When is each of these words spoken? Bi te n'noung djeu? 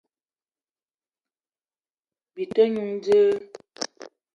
Bi 2.33 2.43
te 2.53 2.63
n'noung 2.67 2.97
djeu? 3.03 3.31